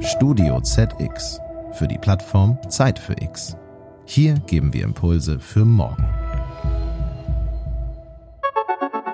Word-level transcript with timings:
Studio 0.00 0.60
ZX 0.60 1.40
für 1.72 1.88
die 1.88 1.98
Plattform 1.98 2.58
Zeit 2.68 2.98
für 2.98 3.14
X. 3.20 3.56
Hier 4.04 4.34
geben 4.46 4.72
wir 4.72 4.84
Impulse 4.84 5.38
für 5.38 5.64
morgen. 5.64 6.06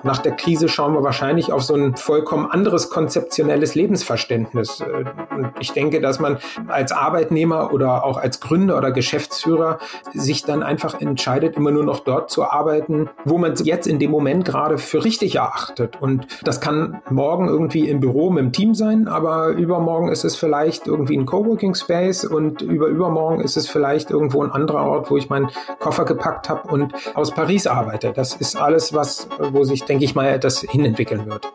Nach 0.05 0.19
der 0.19 0.33
Krise 0.33 0.69
schauen 0.69 0.93
wir 0.93 1.01
wahrscheinlich 1.01 1.51
auf 1.51 1.63
so 1.63 1.73
ein 1.73 1.95
vollkommen 1.95 2.45
anderes 2.45 2.91
konzeptionelles 2.91 3.73
Lebensverständnis. 3.73 4.81
Und 4.81 5.51
ich 5.59 5.71
denke, 5.71 5.99
dass 5.99 6.19
man 6.19 6.37
als 6.67 6.91
Arbeitnehmer 6.91 7.73
oder 7.73 8.05
auch 8.05 8.17
als 8.17 8.39
Gründer 8.39 8.77
oder 8.77 8.91
Geschäftsführer 8.91 9.79
sich 10.13 10.43
dann 10.43 10.61
einfach 10.61 11.01
entscheidet, 11.01 11.55
immer 11.57 11.71
nur 11.71 11.83
noch 11.83 12.01
dort 12.01 12.29
zu 12.29 12.43
arbeiten, 12.43 13.09
wo 13.23 13.39
man 13.39 13.53
es 13.53 13.65
jetzt 13.65 13.87
in 13.87 13.97
dem 13.97 14.11
Moment 14.11 14.45
gerade 14.45 14.77
für 14.77 15.03
richtig 15.03 15.37
erachtet. 15.37 15.99
Und 15.99 16.27
das 16.43 16.61
kann 16.61 17.01
morgen 17.09 17.47
irgendwie 17.47 17.89
im 17.89 17.99
Büro 17.99 18.29
mit 18.29 18.43
dem 18.43 18.51
Team 18.51 18.75
sein, 18.75 19.07
aber 19.07 19.47
übermorgen 19.53 20.09
ist 20.09 20.23
es 20.23 20.35
vielleicht 20.35 20.85
irgendwie 20.85 21.17
ein 21.17 21.25
Coworking 21.25 21.73
Space 21.73 22.25
und 22.25 22.61
über 22.61 22.85
übermorgen 22.85 23.41
ist 23.41 23.57
es 23.57 23.67
vielleicht 23.67 24.11
irgendwo 24.11 24.43
ein 24.43 24.51
anderer 24.51 24.85
Ort, 24.85 25.09
wo 25.09 25.17
ich 25.17 25.29
meinen 25.31 25.49
Koffer 25.79 26.05
gepackt 26.05 26.47
habe 26.47 26.69
und 26.71 26.93
aus 27.15 27.31
Paris 27.31 27.65
arbeite. 27.65 28.13
Das 28.13 28.35
ist 28.35 28.55
alles 28.55 28.93
was, 28.93 29.27
wo 29.39 29.63
sich 29.63 29.83
denke 29.83 29.94
ich 30.03 30.15
mal, 30.15 30.39
das 30.39 30.61
hinentwickeln 30.61 31.25
wird. 31.27 31.47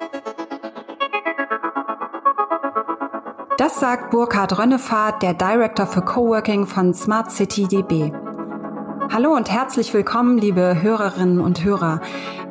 Das 3.59 3.79
sagt 3.79 4.11
Burkhard 4.11 4.59
Rönnefahrt, 4.59 5.23
der 5.23 5.35
Director 5.35 5.87
für 5.87 6.01
Coworking 6.01 6.66
von 6.66 6.95
Smart 6.95 7.30
City 7.30 7.69
DB. 7.69 8.11
Hallo 9.13 9.35
und 9.35 9.51
herzlich 9.51 9.93
willkommen, 9.93 10.39
liebe 10.39 10.80
Hörerinnen 10.80 11.41
und 11.41 11.65
Hörer. 11.65 12.01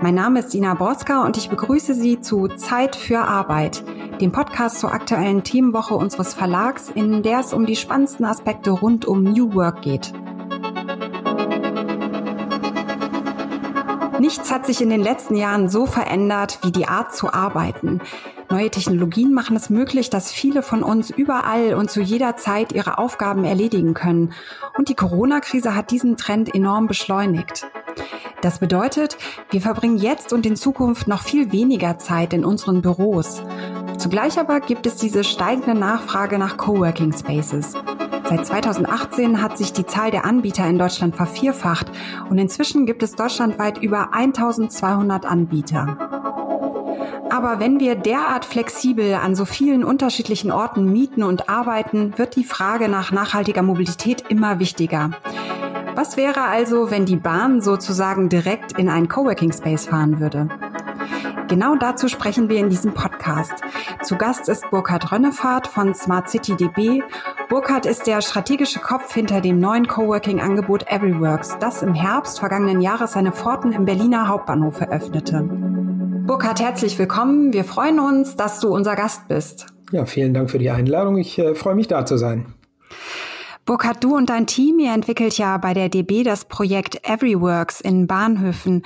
Mein 0.01 0.13
Name 0.13 0.41
ist 0.41 0.53
Ina 0.53 0.75
Borska 0.75 1.25
und 1.25 1.37
ich 1.37 1.49
begrüße 1.49 1.93
Sie 1.93 2.21
zu 2.21 2.47
Zeit 2.49 2.95
für 2.95 3.19
Arbeit, 3.21 3.83
dem 4.21 4.31
Podcast 4.31 4.79
zur 4.79 4.93
aktuellen 4.93 5.43
Themenwoche 5.43 5.95
unseres 5.95 6.33
Verlags, 6.33 6.91
in 6.93 7.23
der 7.23 7.39
es 7.39 7.53
um 7.53 7.65
die 7.65 7.75
spannendsten 7.75 8.25
Aspekte 8.25 8.71
rund 8.71 9.05
um 9.05 9.23
New 9.23 9.55
Work 9.55 9.81
geht. 9.81 10.13
Nichts 14.19 14.51
hat 14.51 14.65
sich 14.65 14.81
in 14.81 14.89
den 14.89 15.01
letzten 15.01 15.35
Jahren 15.35 15.69
so 15.69 15.85
verändert 15.85 16.59
wie 16.63 16.71
die 16.71 16.87
Art 16.87 17.15
zu 17.15 17.33
arbeiten. 17.33 18.01
Neue 18.49 18.69
Technologien 18.69 19.33
machen 19.33 19.55
es 19.55 19.69
möglich, 19.69 20.09
dass 20.09 20.31
viele 20.31 20.61
von 20.61 20.83
uns 20.83 21.09
überall 21.09 21.75
und 21.75 21.89
zu 21.89 22.01
jeder 22.01 22.35
Zeit 22.35 22.73
ihre 22.73 22.97
Aufgaben 22.97 23.45
erledigen 23.45 23.93
können. 23.93 24.33
Und 24.77 24.89
die 24.89 24.95
Corona-Krise 24.95 25.73
hat 25.73 25.91
diesen 25.91 26.17
Trend 26.17 26.53
enorm 26.53 26.87
beschleunigt. 26.87 27.67
Das 28.41 28.59
bedeutet, 28.59 29.17
wir 29.51 29.61
verbringen 29.61 29.97
jetzt 29.97 30.33
und 30.33 30.45
in 30.45 30.55
Zukunft 30.55 31.07
noch 31.07 31.21
viel 31.21 31.51
weniger 31.51 31.97
Zeit 31.97 32.33
in 32.33 32.43
unseren 32.43 32.81
Büros. 32.81 33.41
Zugleich 33.97 34.39
aber 34.39 34.59
gibt 34.59 34.85
es 34.85 34.95
diese 34.95 35.23
steigende 35.23 35.75
Nachfrage 35.75 36.39
nach 36.39 36.57
Coworking 36.57 37.13
Spaces. 37.13 37.73
Seit 38.29 38.45
2018 38.45 39.41
hat 39.41 39.57
sich 39.57 39.73
die 39.73 39.87
Zahl 39.87 40.11
der 40.11 40.23
Anbieter 40.23 40.67
in 40.67 40.77
Deutschland 40.77 41.15
vervierfacht 41.15 41.87
und 42.29 42.37
inzwischen 42.37 42.85
gibt 42.85 43.01
es 43.01 43.15
deutschlandweit 43.15 43.79
über 43.79 44.13
1200 44.13 45.25
Anbieter. 45.25 45.97
Aber 47.31 47.59
wenn 47.59 47.79
wir 47.79 47.95
derart 47.95 48.45
flexibel 48.45 49.15
an 49.15 49.33
so 49.33 49.45
vielen 49.45 49.83
unterschiedlichen 49.83 50.51
Orten 50.51 50.91
mieten 50.91 51.23
und 51.23 51.49
arbeiten, 51.49 52.19
wird 52.19 52.35
die 52.35 52.43
Frage 52.43 52.87
nach 52.87 53.11
nachhaltiger 53.11 53.63
Mobilität 53.63 54.23
immer 54.29 54.59
wichtiger. 54.59 55.09
Was 55.95 56.15
wäre 56.15 56.43
also, 56.43 56.91
wenn 56.91 57.07
die 57.07 57.15
Bahn 57.15 57.61
sozusagen 57.61 58.29
direkt 58.29 58.73
in 58.73 58.89
einen 58.89 59.07
Coworking 59.07 59.51
Space 59.51 59.87
fahren 59.87 60.19
würde? 60.19 60.49
Genau 61.49 61.75
dazu 61.75 62.07
sprechen 62.07 62.47
wir 62.47 62.59
in 62.59 62.69
diesem 62.69 62.93
Podcast. 62.93 63.53
Zu 64.03 64.17
Gast 64.17 64.47
ist 64.49 64.69
Burkhard 64.69 65.11
Rönnefahrt 65.11 65.65
von 65.65 65.95
Smart 65.95 66.29
City 66.29 66.55
DB. 66.55 67.01
Burkhard 67.49 67.87
ist 67.87 68.05
der 68.05 68.21
strategische 68.21 68.79
Kopf 68.79 69.11
hinter 69.11 69.41
dem 69.41 69.59
neuen 69.59 69.87
Coworking-Angebot 69.87 70.85
Everyworks, 70.91 71.57
das 71.59 71.81
im 71.81 71.95
Herbst 71.95 72.39
vergangenen 72.39 72.81
Jahres 72.81 73.13
seine 73.13 73.31
Pforten 73.31 73.71
im 73.71 73.85
Berliner 73.85 74.27
Hauptbahnhof 74.27 74.79
eröffnete. 74.79 75.41
Burkhard, 75.41 76.61
herzlich 76.61 76.99
willkommen. 76.99 77.51
Wir 77.51 77.63
freuen 77.63 77.99
uns, 77.99 78.35
dass 78.35 78.59
du 78.59 78.67
unser 78.67 78.95
Gast 78.95 79.27
bist. 79.27 79.65
Ja, 79.91 80.05
vielen 80.05 80.35
Dank 80.35 80.51
für 80.51 80.59
die 80.59 80.69
Einladung. 80.69 81.17
Ich 81.17 81.39
äh, 81.39 81.55
freue 81.55 81.73
mich 81.73 81.87
da 81.87 82.05
zu 82.05 82.17
sein. 82.17 82.53
Burkhard, 83.69 84.03
du 84.03 84.17
und 84.17 84.31
dein 84.31 84.47
Team, 84.47 84.79
ihr 84.79 84.91
entwickelt 84.91 85.37
ja 85.37 85.55
bei 85.59 85.75
der 85.75 85.89
DB 85.89 86.23
das 86.23 86.45
Projekt 86.45 87.07
Everyworks 87.07 87.81
in 87.81 88.07
Bahnhöfen. 88.07 88.81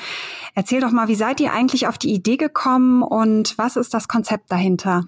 Erzähl 0.55 0.81
doch 0.81 0.91
mal, 0.91 1.07
wie 1.07 1.15
seid 1.15 1.39
ihr 1.39 1.53
eigentlich 1.53 1.87
auf 1.87 1.97
die 1.97 2.13
Idee 2.13 2.35
gekommen 2.35 3.01
und 3.01 3.57
was 3.57 3.77
ist 3.77 3.93
das 3.93 4.09
Konzept 4.09 4.51
dahinter? 4.51 5.05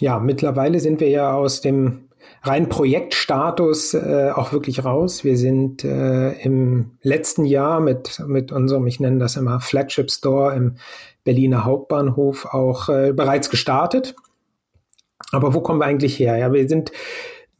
Ja, 0.00 0.18
mittlerweile 0.18 0.80
sind 0.80 0.98
wir 0.98 1.08
ja 1.08 1.32
aus 1.32 1.60
dem 1.60 2.08
rein 2.42 2.68
Projektstatus 2.68 3.94
äh, 3.94 4.32
auch 4.34 4.52
wirklich 4.52 4.84
raus. 4.84 5.22
Wir 5.22 5.36
sind 5.36 5.84
äh, 5.84 6.32
im 6.40 6.98
letzten 7.00 7.44
Jahr 7.44 7.78
mit, 7.78 8.20
mit 8.26 8.50
unserem, 8.50 8.88
ich 8.88 8.98
nenne 8.98 9.18
das 9.18 9.36
immer 9.36 9.60
Flagship 9.60 10.10
Store 10.10 10.52
im 10.52 10.78
Berliner 11.22 11.64
Hauptbahnhof 11.64 12.46
auch 12.46 12.88
äh, 12.88 13.12
bereits 13.12 13.50
gestartet. 13.50 14.16
Aber 15.30 15.54
wo 15.54 15.60
kommen 15.60 15.78
wir 15.78 15.86
eigentlich 15.86 16.18
her? 16.18 16.36
Ja, 16.36 16.52
wir 16.52 16.68
sind 16.68 16.90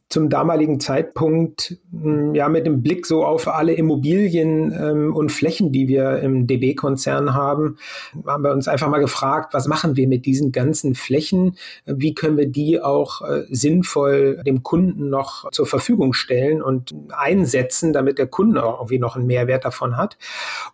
zum 0.09 0.29
damaligen 0.29 0.79
Zeitpunkt 0.79 1.77
hm, 1.91 2.33
ja 2.33 2.47
mit 2.47 2.65
dem 2.65 2.81
Blick 2.81 3.05
so 3.05 3.25
auf 3.25 3.47
alle 3.47 3.73
Immobilien 3.73 4.71
ähm, 4.71 5.15
und 5.15 5.31
Flächen, 5.31 5.73
die 5.73 5.89
wir 5.89 6.19
im 6.19 6.47
DB-Konzern 6.47 7.33
haben, 7.33 7.77
haben 8.25 8.43
wir 8.43 8.51
uns 8.51 8.69
einfach 8.69 8.87
mal 8.87 8.99
gefragt, 8.99 9.53
was 9.53 9.67
machen 9.67 9.97
wir 9.97 10.07
mit 10.07 10.25
diesen 10.25 10.53
ganzen 10.53 10.95
Flächen? 10.95 11.57
Wie 11.85 12.13
können 12.13 12.37
wir 12.37 12.47
die 12.47 12.81
auch 12.81 13.21
äh, 13.21 13.43
sinnvoll 13.49 14.41
dem 14.45 14.63
Kunden 14.63 15.09
noch 15.09 15.51
zur 15.51 15.65
Verfügung 15.65 16.13
stellen 16.13 16.61
und 16.61 16.95
einsetzen, 17.09 17.91
damit 17.91 18.17
der 18.17 18.27
Kunde 18.27 18.63
auch 18.63 18.79
irgendwie 18.79 18.99
noch 18.99 19.17
einen 19.17 19.27
Mehrwert 19.27 19.65
davon 19.65 19.97
hat? 19.97 20.17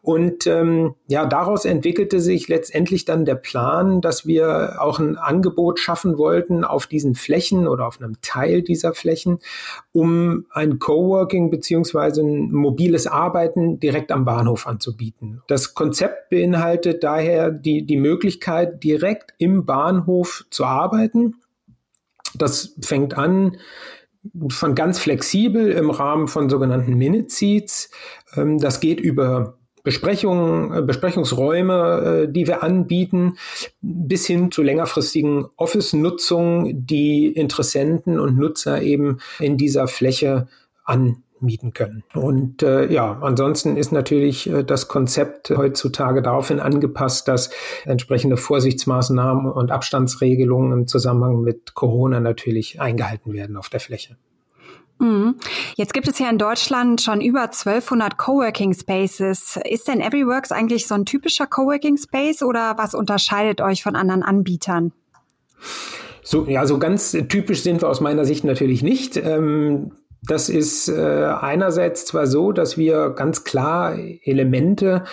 Und 0.03 0.45
ähm, 0.45 0.93
ja, 1.07 1.25
daraus 1.25 1.65
entwickelte 1.65 2.19
sich 2.19 2.49
letztendlich 2.49 3.05
dann 3.05 3.25
der 3.25 3.35
Plan, 3.35 3.99
dass 3.99 4.27
wir 4.27 4.75
auch 4.79 4.99
ein 4.99 5.17
Angebot 5.17 5.79
schaffen 5.79 6.19
wollten 6.19 6.63
auf 6.63 6.85
diesen 6.85 7.15
Flächen 7.15 7.67
oder 7.67 7.87
auf 7.87 7.99
einem 7.99 8.17
Teil 8.21 8.61
dieser 8.61 8.93
Flächen 8.93 9.22
erreichen, 9.23 9.39
um 9.91 10.45
ein 10.51 10.79
Coworking 10.79 11.49
beziehungsweise 11.49 12.21
ein 12.21 12.51
mobiles 12.51 13.07
Arbeiten 13.07 13.79
direkt 13.79 14.11
am 14.11 14.25
Bahnhof 14.25 14.67
anzubieten. 14.67 15.41
Das 15.47 15.73
Konzept 15.73 16.29
beinhaltet 16.29 17.03
daher 17.03 17.51
die, 17.51 17.85
die 17.85 17.97
Möglichkeit, 17.97 18.83
direkt 18.83 19.33
im 19.37 19.65
Bahnhof 19.65 20.45
zu 20.49 20.65
arbeiten. 20.65 21.35
Das 22.35 22.75
fängt 22.81 23.15
an 23.15 23.57
von 24.47 24.73
ganz 24.73 24.99
flexibel 24.99 25.71
im 25.71 25.89
Rahmen 25.89 26.29
von 26.29 26.49
sogenannten 26.49 26.93
Minute 26.93 27.29
Seats. 27.29 27.91
Ähm, 28.35 28.57
das 28.57 28.79
geht 28.79 29.01
über 29.01 29.57
Besprechungen, 29.83 30.73
äh, 30.73 30.81
Besprechungsräume, 30.81 32.23
äh, 32.27 32.31
die 32.31 32.47
wir 32.47 32.63
anbieten, 32.63 33.37
bis 33.81 34.25
hin 34.25 34.51
zu 34.51 34.63
längerfristigen 34.63 35.45
Office-Nutzungen, 35.57 36.85
die 36.85 37.27
Interessenten 37.27 38.19
und 38.19 38.37
Nutzer 38.37 38.81
eben 38.81 39.19
in 39.39 39.57
dieser 39.57 39.87
Fläche 39.87 40.47
anmieten 40.85 41.73
können. 41.73 42.03
Und 42.13 42.63
äh, 42.63 42.91
ja, 42.91 43.19
ansonsten 43.21 43.75
ist 43.75 43.91
natürlich 43.91 44.49
äh, 44.49 44.63
das 44.63 44.87
Konzept 44.87 45.49
heutzutage 45.49 46.21
daraufhin 46.21 46.61
angepasst, 46.61 47.27
dass 47.27 47.49
entsprechende 47.83 48.37
Vorsichtsmaßnahmen 48.37 49.51
und 49.51 49.71
Abstandsregelungen 49.71 50.71
im 50.71 50.87
Zusammenhang 50.87 51.41
mit 51.41 51.73
Corona 51.73 52.21
natürlich 52.21 52.79
eingehalten 52.79 53.33
werden 53.33 53.57
auf 53.57 53.69
der 53.69 53.81
Fläche. 53.81 54.17
Mhm. 55.03 55.35
Jetzt 55.75 55.93
gibt 55.93 56.07
es 56.07 56.17
ja 56.19 56.29
in 56.29 56.37
Deutschland 56.37 57.01
schon 57.01 57.19
über 57.19 57.43
1200 57.43 58.17
Coworking 58.17 58.73
Spaces. 58.73 59.59
Ist 59.69 59.87
denn 59.87 59.99
Everyworks 59.99 60.51
eigentlich 60.51 60.87
so 60.87 60.95
ein 60.95 61.05
typischer 61.05 61.45
Coworking 61.45 61.97
Space 61.97 62.41
oder 62.41 62.77
was 62.77 62.95
unterscheidet 62.95 63.59
euch 63.59 63.83
von 63.83 63.95
anderen 63.95 64.23
Anbietern? 64.23 64.93
So, 66.23 66.45
ja, 66.45 66.65
so 66.65 66.79
ganz 66.79 67.11
typisch 67.11 67.63
sind 67.63 67.81
wir 67.81 67.89
aus 67.89 67.99
meiner 67.99 68.23
Sicht 68.23 68.45
natürlich 68.45 68.81
nicht. 68.81 69.17
Ähm, 69.17 69.91
das 70.25 70.47
ist 70.47 70.87
äh, 70.87 71.25
einerseits 71.41 72.05
zwar 72.05 72.27
so, 72.27 72.53
dass 72.53 72.77
wir 72.77 73.09
ganz 73.09 73.43
klar 73.43 73.97
Elemente 74.23 75.03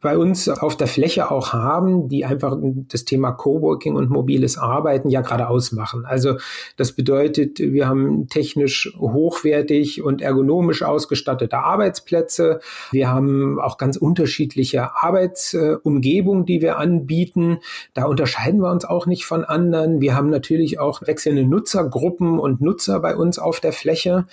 bei 0.00 0.16
uns 0.16 0.48
auf 0.48 0.76
der 0.76 0.86
Fläche 0.86 1.30
auch 1.30 1.52
haben, 1.52 2.08
die 2.08 2.24
einfach 2.24 2.56
das 2.60 3.04
Thema 3.04 3.32
Coworking 3.32 3.96
und 3.96 4.10
mobiles 4.10 4.56
Arbeiten 4.56 5.10
ja 5.10 5.20
gerade 5.20 5.48
ausmachen. 5.48 6.06
Also 6.06 6.36
das 6.76 6.92
bedeutet, 6.92 7.58
wir 7.58 7.86
haben 7.86 8.28
technisch 8.28 8.92
hochwertig 8.98 10.02
und 10.02 10.22
ergonomisch 10.22 10.82
ausgestattete 10.82 11.58
Arbeitsplätze. 11.58 12.60
Wir 12.92 13.10
haben 13.10 13.60
auch 13.60 13.76
ganz 13.76 13.96
unterschiedliche 13.96 14.96
Arbeitsumgebungen, 14.96 16.46
die 16.46 16.62
wir 16.62 16.78
anbieten. 16.78 17.58
Da 17.92 18.06
unterscheiden 18.06 18.60
wir 18.60 18.70
uns 18.70 18.86
auch 18.86 19.06
nicht 19.06 19.26
von 19.26 19.44
anderen. 19.44 20.00
Wir 20.00 20.14
haben 20.14 20.30
natürlich 20.30 20.78
auch 20.78 21.02
wechselnde 21.06 21.44
Nutzergruppen 21.44 22.38
und 22.38 22.62
Nutzer 22.62 23.00
bei 23.00 23.16
uns 23.16 23.38
auf 23.38 23.60
der 23.60 23.72
Fläche. 23.72 24.26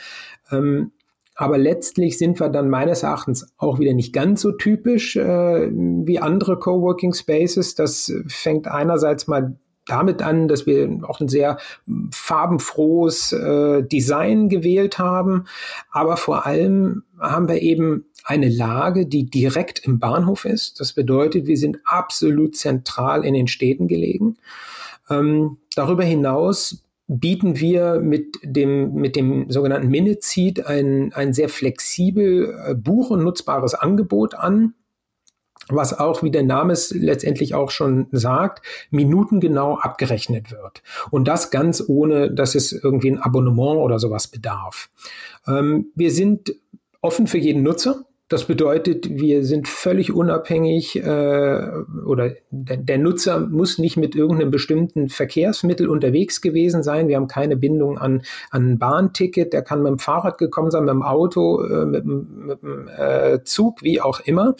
Ähm, 0.50 0.92
aber 1.38 1.60
letztlich 1.60 2.18
sind 2.18 2.39
wir 2.39 2.50
dann 2.50 2.68
meines 2.68 3.04
Erachtens 3.04 3.54
auch 3.57 3.78
wieder 3.78 3.94
nicht 3.94 4.12
ganz 4.12 4.42
so 4.42 4.51
typisch 4.51 5.16
äh, 5.16 5.69
wie 5.72 6.19
andere 6.19 6.57
Coworking 6.57 7.13
Spaces. 7.13 7.75
Das 7.75 8.12
fängt 8.28 8.68
einerseits 8.68 9.28
mal 9.28 9.56
damit 9.86 10.24
an, 10.24 10.48
dass 10.48 10.66
wir 10.66 11.00
auch 11.04 11.22
ein 11.22 11.28
sehr 11.28 11.60
farbenfrohes 12.12 13.34
äh, 13.34 13.84
Design 13.84 14.50
gewählt 14.50 14.98
haben. 14.98 15.45
Aber 15.92 16.18
vor 16.18 16.48
allem 16.48 17.04
haben 17.19 17.48
wir 17.48 17.62
eben 17.62 18.06
eine 18.25 18.50
Lage, 18.50 19.06
die 19.06 19.30
direkt 19.30 19.80
im 19.86 20.00
Bahnhof 20.00 20.44
ist. 20.44 20.80
Das 20.80 20.94
bedeutet, 20.94 21.45
wir 21.45 21.57
sind 21.57 21.78
absolut 21.86 22.56
zentral 22.56 23.24
in 23.24 23.36
den 23.36 23.48
Städten 23.48 23.88
gelegen. 23.88 24.38
Ähm, 25.07 25.57
darüber 25.75 26.04
hinaus 26.04 26.84
bieten 27.07 27.59
wir 27.59 28.00
mit 28.00 28.38
dem, 28.44 28.94
mit 28.94 29.15
dem 29.15 29.50
sogenannten 29.50 29.88
Minute 29.88 30.68
ein, 30.68 31.13
ein 31.13 31.33
sehr 31.33 31.50
flexibel 31.50 32.57
äh, 32.65 32.75
buch- 32.75 33.09
und 33.09 33.24
nutzbares 33.24 33.74
Angebot 33.74 34.36
an 34.36 34.74
was 35.69 35.98
auch, 35.98 36.24
wie 36.24 36.31
der 36.31 36.44
Name 36.44 36.74
es 36.74 36.92
letztendlich 36.92 37.54
auch 37.54 37.71
schon 37.71 38.07
sagt, 38.12 38.65
minutengenau 38.89 39.77
abgerechnet 39.77 40.51
wird. 40.51 40.81
Und 41.12 41.27
das 41.27 41.51
ganz 41.51 41.83
ohne, 41.86 42.31
dass 42.31 42.56
es 42.56 42.71
irgendwie 42.71 43.12
ein 43.12 43.19
Abonnement 43.19 43.77
oder 43.77 44.00
sowas 44.00 44.27
bedarf. 44.27 44.89
Ähm, 45.45 45.92
wir 45.95 46.12
sind 46.12 46.53
offen 47.01 47.27
für 47.27 47.38
jeden 47.38 47.63
Nutzer. 47.63 48.06
Das 48.29 48.44
bedeutet, 48.45 49.09
wir 49.09 49.45
sind 49.45 49.69
völlig 49.69 50.12
unabhängig 50.12 50.97
äh, 50.97 51.69
oder 52.06 52.33
der, 52.50 52.75
der, 52.75 52.97
Nutzer 52.97 53.39
muss 53.39 53.77
nicht 53.77 53.95
mit 53.95 54.15
irgendeinem 54.15 54.51
bestimmten 54.51 55.07
Verkehrsmittel 55.07 55.88
unterwegs 55.88 56.41
gewesen 56.41 56.83
sein. 56.83 57.07
Wir 57.07 57.15
haben 57.15 57.29
keine 57.29 57.56
Bindung 57.56 57.97
an, 57.97 58.24
an 58.51 58.71
ein 58.71 58.79
Bahnticket. 58.79 59.53
Der 59.53 59.62
kann 59.62 59.81
mit 59.81 59.91
dem 59.91 60.00
Fahrrad 60.00 60.38
gekommen 60.38 60.71
sein, 60.71 60.83
mit 60.83 60.91
dem 60.91 61.03
Auto, 61.03 61.63
äh, 61.63 61.85
mit, 61.85 62.06
mit 62.06 62.62
dem 62.62 62.89
äh, 62.89 63.44
Zug, 63.45 63.81
wie 63.81 64.01
auch 64.01 64.19
immer. 64.19 64.56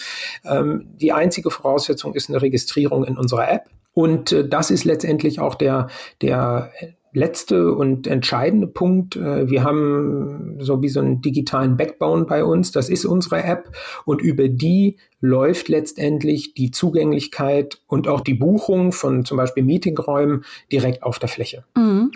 Ähm, 0.46 0.86
die 0.96 1.12
einzige 1.12 1.52
Voraussetzung 1.52 2.14
ist 2.14 2.30
eine 2.30 2.42
Registrierung 2.42 3.04
in 3.04 3.18
unserer 3.18 3.52
App. 3.52 3.66
Und 3.94 4.32
äh, 4.32 4.48
das 4.48 4.72
ist 4.72 4.86
letztendlich 4.86 5.42
auch 5.42 5.56
der, 5.56 5.88
der 6.22 6.72
letzte 7.18 7.74
und 7.74 8.08
entscheidende 8.08 8.68
Punkt. 8.68 9.16
Äh, 9.16 9.50
wir 9.50 9.64
haben 9.64 10.58
so 10.60 10.82
wie 10.82 10.90
so 10.90 11.00
einen 11.00 11.22
digitalen 11.22 11.76
Backbone 11.76 12.26
bei 12.26 12.44
uns. 12.44 12.72
Das 12.72 12.90
ist 12.90 13.06
unsere 13.06 13.44
App 13.44 13.76
und 14.06 14.22
über 14.22 14.48
die 14.48 14.98
läuft 15.20 15.68
letztendlich 15.68 16.54
die 16.54 16.70
Zugänglichkeit 16.70 17.82
und 17.88 18.08
auch 18.08 18.22
die 18.22 18.36
Buchung 18.36 18.92
von 18.92 19.26
zum 19.26 19.38
Beispiel 19.38 19.64
Meetingräumen 19.64 20.46
direkt 20.72 21.02
auf 21.02 21.18
der 21.18 21.28
Fläche. 21.28 21.64
Mhm. 21.76 22.12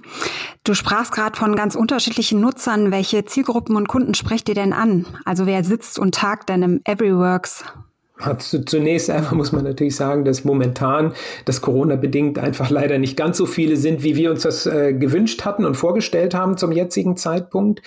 Du 0.63 0.75
sprachst 0.75 1.11
gerade 1.11 1.35
von 1.35 1.55
ganz 1.55 1.75
unterschiedlichen 1.75 2.39
Nutzern. 2.39 2.91
Welche 2.91 3.25
Zielgruppen 3.25 3.75
und 3.75 3.87
Kunden 3.87 4.13
sprecht 4.13 4.49
ihr 4.49 4.55
denn 4.55 4.71
an? 4.71 5.07
Also 5.25 5.47
wer 5.47 5.63
sitzt 5.63 5.97
und 5.97 6.13
tagt 6.13 6.49
denn 6.49 6.61
im 6.61 6.81
Everyworks 6.85 7.65
Zunächst 8.65 9.09
einmal 9.09 9.35
muss 9.35 9.51
man 9.51 9.63
natürlich 9.63 9.95
sagen, 9.95 10.25
dass 10.25 10.43
momentan 10.43 11.13
das 11.45 11.61
Corona-bedingt 11.61 12.39
einfach 12.39 12.69
leider 12.69 12.97
nicht 12.97 13.17
ganz 13.17 13.37
so 13.37 13.45
viele 13.45 13.75
sind, 13.77 14.03
wie 14.03 14.15
wir 14.15 14.31
uns 14.31 14.43
das 14.43 14.65
äh, 14.65 14.93
gewünscht 14.93 15.43
hatten 15.45 15.65
und 15.65 15.75
vorgestellt 15.75 16.35
haben 16.35 16.57
zum 16.57 16.71
jetzigen 16.71 17.17
Zeitpunkt. 17.17 17.81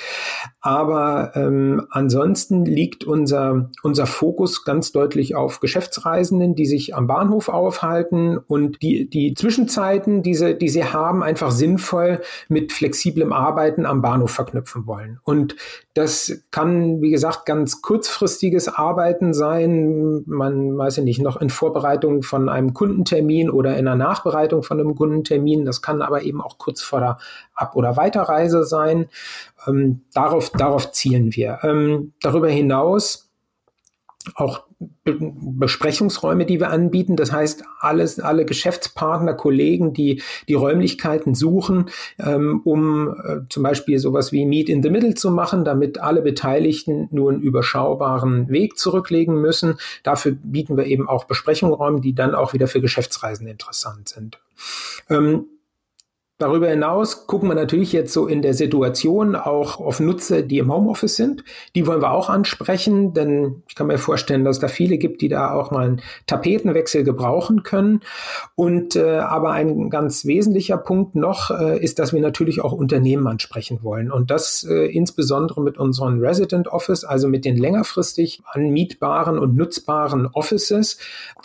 Aber 0.60 1.32
ähm, 1.34 1.86
ansonsten 1.90 2.64
liegt 2.64 3.04
unser, 3.04 3.70
unser 3.82 4.06
Fokus 4.06 4.64
ganz 4.64 4.92
deutlich 4.92 5.34
auf 5.34 5.60
Geschäftsreisenden, 5.60 6.54
die 6.54 6.66
sich 6.66 6.94
am 6.94 7.06
Bahnhof 7.06 7.48
aufhalten 7.48 8.38
und 8.38 8.82
die, 8.82 9.08
die 9.08 9.34
Zwischenzeiten, 9.34 10.22
diese, 10.22 10.54
die 10.54 10.68
sie 10.68 10.84
haben, 10.84 11.22
einfach 11.22 11.50
sinnvoll 11.50 12.20
mit 12.48 12.72
flexiblem 12.72 13.32
Arbeiten 13.32 13.86
am 13.86 14.02
Bahnhof 14.02 14.30
verknüpfen 14.30 14.86
wollen. 14.86 15.18
Und 15.22 15.56
das 15.94 16.42
kann, 16.50 17.00
wie 17.02 17.10
gesagt, 17.10 17.46
ganz 17.46 17.80
kurzfristiges 17.80 18.68
Arbeiten 18.68 19.32
sein 19.32 20.23
man, 20.26 20.76
weiß 20.76 20.98
ich 20.98 21.04
nicht, 21.04 21.20
noch 21.20 21.40
in 21.40 21.50
Vorbereitung 21.50 22.22
von 22.22 22.48
einem 22.48 22.74
Kundentermin 22.74 23.50
oder 23.50 23.76
in 23.76 23.84
der 23.84 23.96
Nachbereitung 23.96 24.62
von 24.62 24.80
einem 24.80 24.94
Kundentermin. 24.94 25.64
Das 25.64 25.82
kann 25.82 26.02
aber 26.02 26.22
eben 26.22 26.40
auch 26.40 26.58
kurz 26.58 26.82
vor 26.82 27.00
der 27.00 27.18
Ab- 27.54 27.76
oder 27.76 27.96
Weiterreise 27.96 28.64
sein. 28.64 29.08
Ähm, 29.66 30.02
darauf, 30.12 30.50
darauf 30.50 30.92
zielen 30.92 31.34
wir. 31.34 31.58
Ähm, 31.62 32.12
darüber 32.20 32.48
hinaus 32.48 33.30
auch 34.34 34.64
Besprechungsräume, 35.04 36.46
die 36.46 36.60
wir 36.60 36.70
anbieten. 36.70 37.16
Das 37.16 37.32
heißt, 37.32 37.64
alles, 37.80 38.20
alle 38.20 38.44
Geschäftspartner, 38.44 39.34
Kollegen, 39.34 39.92
die 39.92 40.22
die 40.48 40.54
Räumlichkeiten 40.54 41.34
suchen, 41.34 41.86
ähm, 42.18 42.60
um 42.64 43.08
äh, 43.08 43.40
zum 43.48 43.62
Beispiel 43.62 43.98
sowas 43.98 44.32
wie 44.32 44.46
Meet 44.46 44.68
in 44.68 44.82
the 44.82 44.90
Middle 44.90 45.14
zu 45.14 45.30
machen, 45.30 45.64
damit 45.64 45.98
alle 45.98 46.22
Beteiligten 46.22 47.08
nur 47.10 47.32
einen 47.32 47.42
überschaubaren 47.42 48.48
Weg 48.48 48.78
zurücklegen 48.78 49.40
müssen. 49.40 49.78
Dafür 50.02 50.32
bieten 50.32 50.76
wir 50.76 50.86
eben 50.86 51.08
auch 51.08 51.24
Besprechungsräume, 51.24 52.00
die 52.00 52.14
dann 52.14 52.34
auch 52.34 52.52
wieder 52.52 52.66
für 52.66 52.80
Geschäftsreisen 52.80 53.46
interessant 53.46 54.08
sind. 54.08 54.38
Ähm, 55.10 55.46
Darüber 56.38 56.68
hinaus 56.68 57.28
gucken 57.28 57.48
wir 57.48 57.54
natürlich 57.54 57.92
jetzt 57.92 58.12
so 58.12 58.26
in 58.26 58.42
der 58.42 58.54
Situation 58.54 59.36
auch 59.36 59.78
auf 59.78 60.00
Nutzer, 60.00 60.42
die 60.42 60.58
im 60.58 60.72
Homeoffice 60.72 61.14
sind. 61.14 61.44
Die 61.76 61.86
wollen 61.86 62.02
wir 62.02 62.10
auch 62.10 62.28
ansprechen, 62.28 63.14
denn 63.14 63.62
ich 63.68 63.76
kann 63.76 63.86
mir 63.86 63.98
vorstellen, 63.98 64.44
dass 64.44 64.56
es 64.56 64.60
da 64.60 64.66
viele 64.66 64.98
gibt, 64.98 65.22
die 65.22 65.28
da 65.28 65.52
auch 65.52 65.70
mal 65.70 65.86
einen 65.86 66.02
Tapetenwechsel 66.26 67.04
gebrauchen 67.04 67.62
können. 67.62 68.00
Und 68.56 68.96
äh, 68.96 69.18
aber 69.18 69.52
ein 69.52 69.90
ganz 69.90 70.24
wesentlicher 70.24 70.76
Punkt 70.76 71.14
noch 71.14 71.52
äh, 71.52 71.78
ist, 71.78 72.00
dass 72.00 72.12
wir 72.12 72.20
natürlich 72.20 72.60
auch 72.62 72.72
Unternehmen 72.72 73.28
ansprechen 73.28 73.84
wollen. 73.84 74.10
Und 74.10 74.32
das 74.32 74.64
äh, 74.68 74.86
insbesondere 74.86 75.62
mit 75.62 75.78
unseren 75.78 76.18
Resident 76.18 76.66
Office, 76.66 77.04
also 77.04 77.28
mit 77.28 77.44
den 77.44 77.56
längerfristig 77.56 78.42
anmietbaren 78.46 79.38
und 79.38 79.54
nutzbaren 79.54 80.26
Offices. 80.26 80.98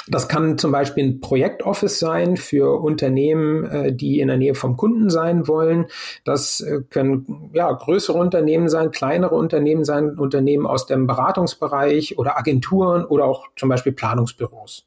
Das 0.07 0.27
kann 0.27 0.57
zum 0.57 0.71
Beispiel 0.71 1.03
ein 1.03 1.19
Projektoffice 1.19 1.99
sein 1.99 2.37
für 2.37 2.81
Unternehmen, 2.81 3.65
äh, 3.65 3.93
die 3.93 4.19
in 4.19 4.29
der 4.29 4.37
Nähe 4.37 4.55
vom 4.55 4.78
Kunden 4.79 5.09
sein 5.09 5.47
wollen. 5.49 5.87
Das 6.23 6.61
äh, 6.61 6.81
können 6.89 7.51
ja 7.53 7.69
größere 7.69 8.17
Unternehmen 8.17 8.69
sein, 8.69 8.91
kleinere 8.91 9.35
Unternehmen 9.35 9.83
sein, 9.83 10.17
Unternehmen 10.17 10.65
aus 10.65 10.85
dem 10.85 11.05
Beratungsbereich 11.05 12.17
oder 12.17 12.37
Agenturen 12.37 13.03
oder 13.03 13.25
auch 13.25 13.47
zum 13.57 13.67
Beispiel 13.67 13.91
Planungsbüros. 13.91 14.85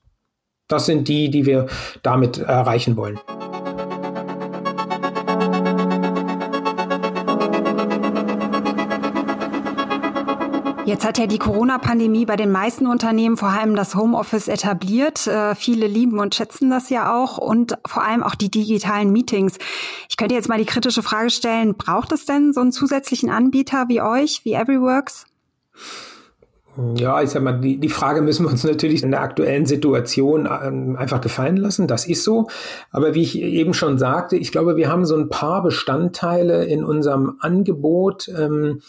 Das 0.67 0.87
sind 0.87 1.09
die, 1.09 1.29
die 1.29 1.45
wir 1.45 1.67
damit 2.03 2.39
erreichen 2.39 2.97
wollen. 2.97 3.21
Jetzt 10.85 11.07
hat 11.07 11.17
ja 11.17 11.29
die 11.29 11.39
Corona-Pandemie 11.39 12.27
bei 12.27 12.35
den 12.35 12.51
meisten 12.51 12.89
Unternehmen 12.89 13.37
vor 13.37 13.51
allem 13.51 13.77
das 13.77 13.95
Homeoffice 13.95 14.49
etabliert. 14.49 15.29
Äh, 15.29 15.55
viele 15.55 15.87
lieben 15.87 16.19
und 16.19 16.35
schätzen 16.35 16.71
das 16.71 16.91
ja 16.91 17.15
auch 17.15 17.39
und 17.39 17.79
vor 17.87 18.03
allem 18.03 18.25
auch 18.25 18.35
die 18.35 18.51
digitalen 18.51 19.13
Meetings. 19.13 19.59
Ich 20.09 20.17
könnte 20.17 20.35
jetzt 20.35 20.49
mal 20.49 20.59
die 20.59 20.65
kritische 20.65 21.05
Frage 21.05 21.31
stellen, 21.31 21.77
braucht 21.77 22.11
es 22.11 22.25
denn 22.25 22.53
so 22.53 22.61
einen 22.61 22.73
zusätzlichen 22.73 23.31
Anbieter 23.31 23.85
wie 23.89 24.01
euch, 24.01 24.45
wie 24.45 24.55
Everyworks? 24.55 25.27
Ja, 26.95 27.23
ich 27.23 27.31
sag 27.31 27.43
mal, 27.43 27.61
die, 27.61 27.79
die 27.79 27.89
Frage 27.89 28.23
müssen 28.23 28.47
wir 28.47 28.51
uns 28.51 28.65
natürlich 28.65 29.05
in 29.05 29.11
der 29.11 29.21
aktuellen 29.21 29.67
Situation 29.67 30.49
ähm, 30.51 30.97
einfach 30.97 31.21
gefallen 31.21 31.59
lassen. 31.59 31.87
Das 31.87 32.07
ist 32.09 32.25
so. 32.25 32.49
Aber 32.91 33.15
wie 33.15 33.23
ich 33.23 33.39
eben 33.39 33.75
schon 33.75 33.99
sagte, 33.99 34.37
ich 34.37 34.51
glaube, 34.51 34.77
wir 34.77 34.91
haben 34.91 35.05
so 35.05 35.15
ein 35.15 35.29
paar 35.29 35.63
Bestandteile 35.63 36.65
in 36.65 36.83
unserem 36.83 37.37
Angebot, 37.41 38.29
ähm, 38.29 38.81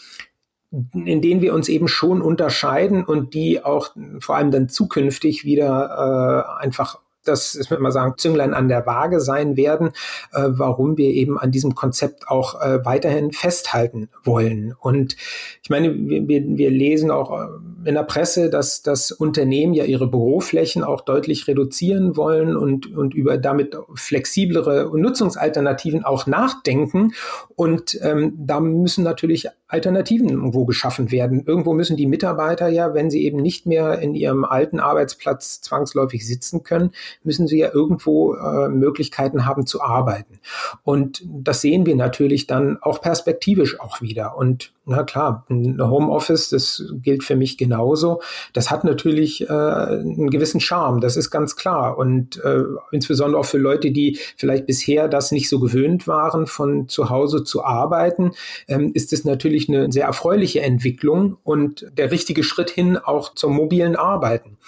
in 0.92 1.20
denen 1.20 1.40
wir 1.40 1.54
uns 1.54 1.68
eben 1.68 1.88
schon 1.88 2.22
unterscheiden 2.22 3.04
und 3.04 3.34
die 3.34 3.64
auch 3.64 3.90
vor 4.20 4.36
allem 4.36 4.50
dann 4.50 4.68
zukünftig 4.68 5.44
wieder 5.44 6.46
äh, 6.60 6.62
einfach 6.62 6.98
das 7.24 7.54
ist, 7.54 7.70
würde 7.70 7.82
man 7.82 7.92
sagen, 7.92 8.14
Zünglein 8.16 8.54
an 8.54 8.68
der 8.68 8.86
Waage 8.86 9.20
sein 9.20 9.56
werden, 9.56 9.88
äh, 10.32 10.44
warum 10.48 10.96
wir 10.96 11.10
eben 11.10 11.38
an 11.38 11.50
diesem 11.50 11.74
Konzept 11.74 12.28
auch 12.28 12.60
äh, 12.60 12.84
weiterhin 12.84 13.32
festhalten 13.32 14.08
wollen. 14.22 14.74
Und 14.78 15.16
ich 15.62 15.70
meine, 15.70 15.94
wir, 15.94 16.28
wir 16.28 16.70
lesen 16.70 17.10
auch 17.10 17.40
äh, 17.40 17.46
in 17.88 17.94
der 17.94 18.02
Presse, 18.02 18.50
dass 18.50 18.82
das 18.82 19.10
Unternehmen 19.12 19.74
ja 19.74 19.84
ihre 19.84 20.06
Büroflächen 20.06 20.84
auch 20.84 21.02
deutlich 21.02 21.48
reduzieren 21.48 22.16
wollen 22.16 22.56
und, 22.56 22.94
und 22.94 23.14
über 23.14 23.38
damit 23.38 23.76
flexiblere 23.94 24.90
Nutzungsalternativen 24.94 26.04
auch 26.04 26.26
nachdenken. 26.26 27.12
Und 27.56 27.98
ähm, 28.02 28.34
da 28.36 28.60
müssen 28.60 29.04
natürlich 29.04 29.48
Alternativen 29.66 30.28
irgendwo 30.28 30.64
geschaffen 30.66 31.10
werden. 31.10 31.42
Irgendwo 31.44 31.72
müssen 31.72 31.96
die 31.96 32.06
Mitarbeiter 32.06 32.68
ja, 32.68 32.94
wenn 32.94 33.10
sie 33.10 33.24
eben 33.24 33.38
nicht 33.38 33.66
mehr 33.66 33.98
in 33.98 34.14
ihrem 34.14 34.44
alten 34.44 34.78
Arbeitsplatz 34.78 35.60
zwangsläufig 35.62 36.26
sitzen 36.26 36.62
können, 36.62 36.92
müssen 37.22 37.46
sie 37.46 37.58
ja 37.58 37.72
irgendwo 37.72 38.34
äh, 38.34 38.68
Möglichkeiten 38.68 39.46
haben 39.46 39.66
zu 39.66 39.82
arbeiten. 39.82 40.40
Und 40.82 41.22
das 41.26 41.60
sehen 41.60 41.86
wir 41.86 41.96
natürlich 41.96 42.46
dann 42.46 42.78
auch 42.80 43.00
perspektivisch 43.00 43.80
auch 43.80 44.00
wieder. 44.00 44.36
Und 44.36 44.72
na 44.86 45.02
klar, 45.02 45.46
ein 45.48 45.80
Homeoffice, 45.80 46.50
das 46.50 46.84
gilt 47.02 47.24
für 47.24 47.36
mich 47.36 47.56
genauso. 47.56 48.20
Das 48.52 48.70
hat 48.70 48.84
natürlich 48.84 49.48
äh, 49.48 49.52
einen 49.52 50.30
gewissen 50.30 50.60
Charme, 50.60 51.00
das 51.00 51.16
ist 51.16 51.30
ganz 51.30 51.56
klar. 51.56 51.96
Und 51.96 52.42
äh, 52.44 52.62
insbesondere 52.92 53.40
auch 53.40 53.46
für 53.46 53.58
Leute, 53.58 53.92
die 53.92 54.18
vielleicht 54.36 54.66
bisher 54.66 55.08
das 55.08 55.32
nicht 55.32 55.48
so 55.48 55.58
gewöhnt 55.58 56.06
waren, 56.06 56.46
von 56.46 56.88
zu 56.88 57.08
Hause 57.08 57.44
zu 57.44 57.64
arbeiten, 57.64 58.32
ähm, 58.68 58.90
ist 58.92 59.12
es 59.12 59.24
natürlich 59.24 59.68
eine 59.68 59.90
sehr 59.90 60.04
erfreuliche 60.06 60.60
Entwicklung 60.60 61.38
und 61.44 61.86
der 61.96 62.10
richtige 62.10 62.42
Schritt 62.42 62.70
hin 62.70 62.98
auch 62.98 63.34
zum 63.34 63.54
mobilen 63.54 63.96
Arbeiten. 63.96 64.58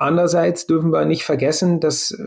Andererseits 0.00 0.66
dürfen 0.66 0.92
wir 0.92 1.04
nicht 1.04 1.24
vergessen, 1.24 1.80
dass 1.80 2.10
äh, 2.10 2.24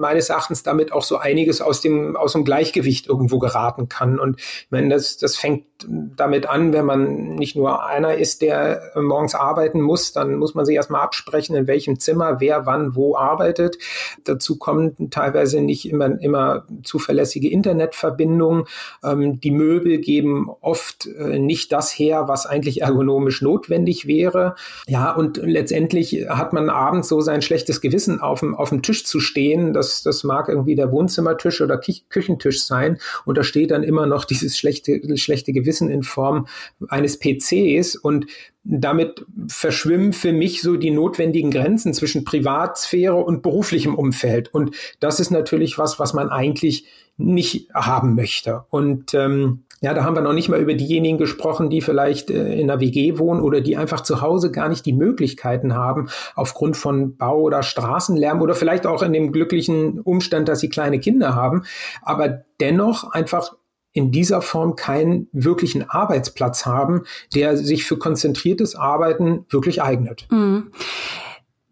meines 0.00 0.30
Erachtens 0.30 0.62
damit 0.62 0.92
auch 0.92 1.02
so 1.02 1.18
einiges 1.18 1.60
aus 1.60 1.80
dem, 1.80 2.16
aus 2.16 2.32
dem 2.32 2.44
Gleichgewicht 2.44 3.06
irgendwo 3.06 3.38
geraten 3.38 3.88
kann. 3.88 4.18
Und 4.18 4.40
meine, 4.70 4.88
das, 4.88 5.18
das 5.18 5.36
fängt 5.36 5.64
damit 5.88 6.46
an, 6.46 6.72
wenn 6.72 6.84
man 6.84 7.34
nicht 7.36 7.56
nur 7.56 7.84
einer 7.86 8.14
ist, 8.14 8.42
der 8.42 8.92
morgens 8.96 9.34
arbeiten 9.34 9.80
muss, 9.80 10.12
dann 10.12 10.36
muss 10.36 10.54
man 10.54 10.64
sich 10.64 10.74
erstmal 10.74 11.02
absprechen, 11.02 11.56
in 11.56 11.66
welchem 11.66 11.98
Zimmer, 11.98 12.40
wer 12.40 12.66
wann 12.66 12.96
wo 12.96 13.16
arbeitet. 13.16 13.78
Dazu 14.24 14.58
kommen 14.58 15.10
teilweise 15.10 15.60
nicht 15.60 15.88
immer, 15.88 16.20
immer 16.20 16.66
zuverlässige 16.82 17.50
Internetverbindungen. 17.50 18.64
Ähm, 19.04 19.40
die 19.40 19.50
Möbel 19.50 19.98
geben 19.98 20.50
oft 20.60 21.06
äh, 21.06 21.38
nicht 21.38 21.72
das 21.72 21.90
her, 21.90 22.28
was 22.28 22.46
eigentlich 22.46 22.82
ergonomisch 22.82 23.42
notwendig 23.42 24.06
wäre. 24.06 24.54
Ja, 24.86 25.12
und 25.12 25.38
letztendlich 25.38 26.26
hat 26.28 26.52
man 26.52 26.70
abends 26.70 26.99
so 27.04 27.20
sein 27.20 27.42
schlechtes 27.42 27.80
Gewissen 27.80 28.20
auf 28.20 28.40
dem, 28.40 28.54
auf 28.54 28.70
dem 28.70 28.82
Tisch 28.82 29.04
zu 29.04 29.20
stehen. 29.20 29.72
Das, 29.72 30.02
das 30.02 30.24
mag 30.24 30.48
irgendwie 30.48 30.74
der 30.74 30.90
Wohnzimmertisch 30.92 31.60
oder 31.60 31.80
Küchentisch 32.08 32.64
sein. 32.64 32.98
Und 33.24 33.38
da 33.38 33.42
steht 33.42 33.70
dann 33.70 33.82
immer 33.82 34.06
noch 34.06 34.24
dieses 34.24 34.56
schlechte, 34.56 35.00
schlechte 35.16 35.52
Gewissen 35.52 35.90
in 35.90 36.02
Form 36.02 36.46
eines 36.88 37.18
PCs. 37.18 37.96
Und 37.96 38.26
damit 38.64 39.24
verschwimmen 39.48 40.12
für 40.12 40.32
mich 40.32 40.62
so 40.62 40.76
die 40.76 40.90
notwendigen 40.90 41.50
Grenzen 41.50 41.94
zwischen 41.94 42.24
Privatsphäre 42.24 43.16
und 43.16 43.42
beruflichem 43.42 43.94
Umfeld. 43.94 44.52
Und 44.52 44.74
das 45.00 45.20
ist 45.20 45.30
natürlich 45.30 45.78
was, 45.78 45.98
was 45.98 46.12
man 46.12 46.28
eigentlich 46.28 46.86
nicht 47.16 47.68
haben 47.74 48.14
möchte. 48.14 48.64
Und 48.70 49.14
ähm, 49.14 49.64
ja, 49.82 49.94
da 49.94 50.04
haben 50.04 50.14
wir 50.14 50.20
noch 50.20 50.34
nicht 50.34 50.50
mal 50.50 50.60
über 50.60 50.74
diejenigen 50.74 51.16
gesprochen, 51.16 51.70
die 51.70 51.80
vielleicht 51.80 52.30
äh, 52.30 52.54
in 52.54 52.70
einer 52.70 52.80
WG 52.80 53.18
wohnen 53.18 53.40
oder 53.40 53.62
die 53.62 53.76
einfach 53.78 54.02
zu 54.02 54.20
Hause 54.20 54.50
gar 54.50 54.68
nicht 54.68 54.84
die 54.84 54.92
Möglichkeiten 54.92 55.74
haben, 55.74 56.08
aufgrund 56.34 56.76
von 56.76 57.16
Bau- 57.16 57.40
oder 57.40 57.62
Straßenlärm 57.62 58.42
oder 58.42 58.54
vielleicht 58.54 58.86
auch 58.86 59.02
in 59.02 59.12
dem 59.12 59.32
glücklichen 59.32 60.00
Umstand, 60.00 60.48
dass 60.48 60.60
sie 60.60 60.68
kleine 60.68 61.00
Kinder 61.00 61.34
haben, 61.34 61.64
aber 62.02 62.44
dennoch 62.60 63.10
einfach 63.12 63.54
in 63.92 64.12
dieser 64.12 64.42
Form 64.42 64.76
keinen 64.76 65.28
wirklichen 65.32 65.88
Arbeitsplatz 65.88 66.66
haben, 66.66 67.02
der 67.34 67.56
sich 67.56 67.84
für 67.84 67.98
konzentriertes 67.98 68.76
Arbeiten 68.76 69.46
wirklich 69.48 69.82
eignet. 69.82 70.28
Mhm. 70.30 70.70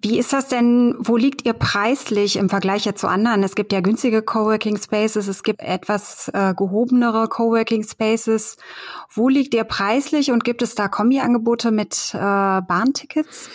Wie 0.00 0.19
ist 0.19 0.33
das 0.33 0.47
denn, 0.47 0.95
wo 1.00 1.17
liegt 1.17 1.45
ihr 1.45 1.55
preislich 1.55 2.37
im 2.37 2.49
Vergleich 2.49 2.85
jetzt 2.85 3.00
zu 3.00 3.09
anderen? 3.09 3.43
Es 3.43 3.57
gibt 3.57 3.73
ja 3.73 3.81
günstige 3.81 4.23
Coworking 4.23 4.76
Spaces, 4.76 5.26
es 5.26 5.43
gibt 5.43 5.61
etwas 5.61 6.31
äh, 6.33 6.55
gehobenere 6.55 7.26
Coworking 7.26 7.83
Spaces. 7.83 8.59
Wo 9.11 9.28
liegt 9.28 9.55
ihr 9.55 9.64
preislich 9.64 10.31
und 10.31 10.45
gibt 10.45 10.62
es 10.62 10.76
da 10.76 10.87
Kombi-Angebote 10.87 11.73
mit 11.73 12.14
äh, 12.14 12.19
Bahntickets? 12.19 13.50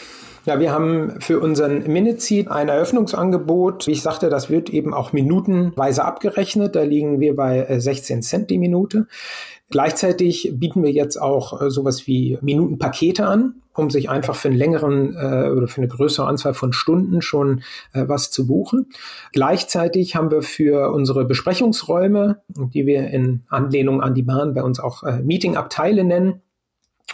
Ja, 0.46 0.60
wir 0.60 0.74
haben 0.74 1.22
für 1.22 1.40
unseren 1.40 1.90
Minute 1.90 2.52
ein 2.52 2.68
Eröffnungsangebot. 2.68 3.88
Wie 3.88 3.92
ich 3.92 4.02
sagte, 4.02 4.30
das 4.30 4.50
wird 4.50 4.70
eben 4.70 4.94
auch 4.94 5.14
minutenweise 5.14 6.04
abgerechnet. 6.04 6.76
Da 6.76 6.84
liegen 6.84 7.22
wir 7.22 7.34
bei 7.34 7.80
16 7.80 8.18
äh, 8.18 8.22
Cent 8.22 8.50
die 8.50 8.58
Minute. 8.58 9.08
Gleichzeitig 9.70 10.52
bieten 10.56 10.84
wir 10.84 10.92
jetzt 10.92 11.16
auch 11.16 11.62
äh, 11.62 11.70
sowas 11.70 12.08
wie 12.08 12.38
Minutenpakete 12.42 13.26
an, 13.26 13.62
um 13.74 13.90
sich 13.90 14.10
einfach 14.10 14.36
für 14.36 14.50
einen 14.50 14.58
längeren 14.58 15.16
äh, 15.16 15.50
oder 15.50 15.70
für 15.70 15.80
eine 15.80 15.88
größere 15.88 16.28
Anzahl 16.28 16.54
von 16.54 16.74
Stunden 16.74 17.22
schon 17.22 17.64
äh, 17.94 18.04
was 18.06 18.30
zu 18.30 18.46
buchen. 18.46 18.88
Gleichzeitig 19.32 20.18
haben 20.18 20.30
wir 20.30 20.42
für 20.42 20.92
unsere 20.92 21.24
Besprechungsräume, 21.24 22.42
die 22.50 22.86
wir 22.86 23.08
in 23.08 23.44
Anlehnung 23.48 24.02
an 24.02 24.14
die 24.14 24.24
Bahn 24.24 24.54
bei 24.54 24.62
uns 24.62 24.82
auch 24.82 25.04
äh, 25.04 25.24
Meetingabteile 25.24 26.04
nennen, 26.04 26.42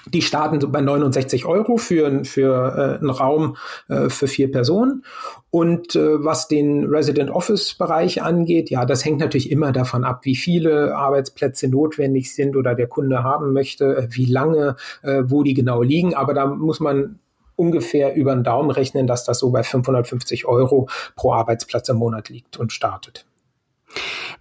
die 0.07 0.21
starten 0.21 0.59
so 0.61 0.69
bei 0.69 0.81
69 0.81 1.45
Euro 1.45 1.77
für, 1.77 2.23
für 2.25 2.97
äh, 2.97 2.99
einen 2.99 3.09
Raum 3.09 3.57
äh, 3.87 4.09
für 4.09 4.27
vier 4.27 4.51
Personen. 4.51 5.03
Und 5.51 5.95
äh, 5.95 6.23
was 6.23 6.47
den 6.47 6.85
Resident 6.85 7.31
Office 7.31 7.73
Bereich 7.75 8.21
angeht, 8.21 8.69
ja, 8.69 8.85
das 8.85 9.03
hängt 9.03 9.19
natürlich 9.19 9.51
immer 9.51 9.71
davon 9.71 10.03
ab, 10.03 10.21
wie 10.23 10.35
viele 10.35 10.95
Arbeitsplätze 10.95 11.67
notwendig 11.67 12.33
sind 12.33 12.55
oder 12.55 12.75
der 12.75 12.87
Kunde 12.87 13.23
haben 13.23 13.53
möchte, 13.53 13.97
äh, 13.97 14.07
wie 14.11 14.25
lange, 14.25 14.75
äh, 15.01 15.23
wo 15.25 15.43
die 15.43 15.53
genau 15.53 15.81
liegen. 15.81 16.13
Aber 16.13 16.33
da 16.33 16.45
muss 16.45 16.79
man 16.79 17.19
ungefähr 17.55 18.15
über 18.15 18.33
den 18.33 18.43
Daumen 18.43 18.71
rechnen, 18.71 19.05
dass 19.05 19.25
das 19.25 19.39
so 19.39 19.49
bei 19.49 19.63
550 19.63 20.45
Euro 20.45 20.87
pro 21.15 21.33
Arbeitsplatz 21.33 21.89
im 21.89 21.97
Monat 21.97 22.29
liegt 22.29 22.57
und 22.57 22.71
startet. 22.71 23.25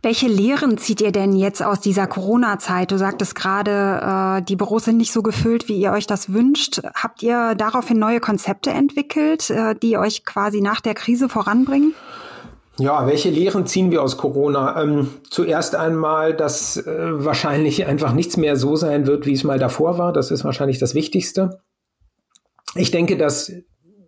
Welche 0.03 0.29
Lehren 0.29 0.79
zieht 0.79 1.01
ihr 1.01 1.11
denn 1.11 1.35
jetzt 1.35 1.63
aus 1.63 1.81
dieser 1.81 2.07
Corona-Zeit? 2.07 2.93
Du 2.93 2.99
sagtest 2.99 3.35
gerade, 3.35 4.39
äh, 4.39 4.43
die 4.43 4.57
Büros 4.57 4.85
sind 4.85 4.97
nicht 4.97 5.13
so 5.13 5.23
gefüllt, 5.23 5.69
wie 5.69 5.81
ihr 5.81 5.93
euch 5.93 6.07
das 6.07 6.33
wünscht. 6.33 6.81
Habt 6.95 7.23
ihr 7.23 7.55
daraufhin 7.57 7.99
neue 7.99 8.21
Konzepte 8.21 8.71
entwickelt, 8.71 9.51
äh, 9.51 9.75
die 9.75 9.99
euch 9.99 10.25
quasi 10.25 10.61
nach 10.61 10.81
der 10.81 10.95
Krise 10.95 11.29
voranbringen? 11.29 11.95
Ja, 12.79 13.09
welche 13.09 13.31
Lehren 13.31 13.67
ziehen 13.67 13.91
wir 13.91 14.03
aus 14.03 14.17
Corona? 14.17 14.81
Ähm, 14.81 15.09
zuerst 15.29 15.75
einmal, 15.75 16.33
dass 16.33 16.77
äh, 16.77 17.25
wahrscheinlich 17.25 17.87
einfach 17.87 18.13
nichts 18.13 18.37
mehr 18.37 18.55
so 18.55 18.77
sein 18.77 19.09
wird, 19.09 19.27
wie 19.27 19.33
es 19.33 19.43
mal 19.43 19.59
davor 19.59 19.99
war. 19.99 20.13
Das 20.13 20.31
ist 20.31 20.45
wahrscheinlich 20.45 20.79
das 20.79 20.95
Wichtigste. 20.95 21.61
Ich 22.77 22.93
denke, 22.93 23.17
dass 23.17 23.51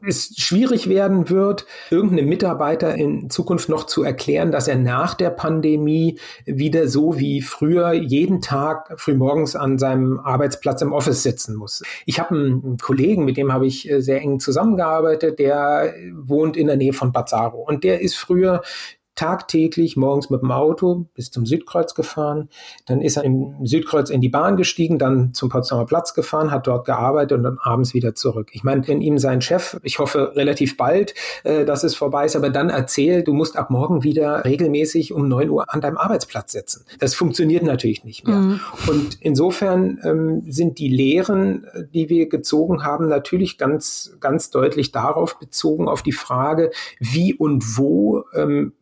es 0.06 0.34
schwierig 0.36 0.88
werden 0.88 1.28
wird, 1.30 1.66
irgendeinem 1.90 2.28
Mitarbeiter 2.28 2.94
in 2.94 3.30
Zukunft 3.30 3.68
noch 3.68 3.84
zu 3.84 4.02
erklären, 4.02 4.50
dass 4.52 4.68
er 4.68 4.76
nach 4.76 5.14
der 5.14 5.30
Pandemie 5.30 6.18
wieder 6.46 6.88
so 6.88 7.18
wie 7.18 7.42
früher 7.42 7.92
jeden 7.92 8.40
Tag 8.40 8.92
frühmorgens 9.00 9.56
an 9.56 9.78
seinem 9.78 10.18
Arbeitsplatz 10.20 10.82
im 10.82 10.92
Office 10.92 11.22
sitzen 11.22 11.56
muss. 11.56 11.82
Ich 12.06 12.18
habe 12.18 12.34
einen 12.34 12.76
Kollegen, 12.78 13.24
mit 13.24 13.36
dem 13.36 13.52
habe 13.52 13.66
ich 13.66 13.90
äh, 13.90 14.00
sehr 14.00 14.20
eng 14.20 14.40
zusammengearbeitet, 14.40 15.38
der 15.38 15.94
wohnt 16.14 16.56
in 16.56 16.66
der 16.66 16.76
Nähe 16.76 16.92
von 16.92 17.12
Bazzaro 17.12 17.60
und 17.60 17.84
der 17.84 18.00
ist 18.00 18.16
früher 18.16 18.62
tagtäglich 19.20 19.98
morgens 19.98 20.30
mit 20.30 20.40
dem 20.40 20.50
Auto 20.50 21.04
bis 21.12 21.30
zum 21.30 21.44
Südkreuz 21.44 21.94
gefahren. 21.94 22.48
Dann 22.86 23.02
ist 23.02 23.18
er 23.18 23.24
im 23.24 23.54
Südkreuz 23.66 24.08
in 24.08 24.22
die 24.22 24.30
Bahn 24.30 24.56
gestiegen, 24.56 24.98
dann 24.98 25.34
zum 25.34 25.50
Potsdamer 25.50 25.84
Platz 25.84 26.14
gefahren, 26.14 26.50
hat 26.50 26.66
dort 26.66 26.86
gearbeitet 26.86 27.36
und 27.36 27.42
dann 27.42 27.58
abends 27.60 27.92
wieder 27.92 28.14
zurück. 28.14 28.48
Ich 28.52 28.64
meine, 28.64 28.88
wenn 28.88 29.02
ihm 29.02 29.18
sein 29.18 29.42
Chef, 29.42 29.78
ich 29.82 29.98
hoffe 29.98 30.32
relativ 30.36 30.78
bald, 30.78 31.12
äh, 31.44 31.66
dass 31.66 31.84
es 31.84 31.94
vorbei 31.94 32.24
ist, 32.24 32.34
aber 32.34 32.48
dann 32.48 32.70
erzählt, 32.70 33.28
du 33.28 33.34
musst 33.34 33.58
ab 33.58 33.68
morgen 33.68 34.04
wieder 34.04 34.46
regelmäßig 34.46 35.12
um 35.12 35.28
neun 35.28 35.50
Uhr 35.50 35.70
an 35.70 35.82
deinem 35.82 35.98
Arbeitsplatz 35.98 36.52
sitzen. 36.52 36.86
Das 36.98 37.14
funktioniert 37.14 37.62
natürlich 37.62 38.04
nicht 38.04 38.26
mehr. 38.26 38.36
Mhm. 38.36 38.60
Und 38.86 39.18
insofern 39.20 40.00
ähm, 40.02 40.44
sind 40.50 40.78
die 40.78 40.88
Lehren, 40.88 41.66
die 41.92 42.08
wir 42.08 42.30
gezogen 42.30 42.84
haben, 42.84 43.06
natürlich 43.06 43.58
ganz, 43.58 44.16
ganz 44.18 44.48
deutlich 44.48 44.92
darauf 44.92 45.38
bezogen, 45.38 45.88
auf 45.88 46.00
die 46.00 46.12
Frage, 46.12 46.70
wie 47.00 47.34
und 47.34 47.76
wo 47.76 48.24
ähm, 48.34 48.72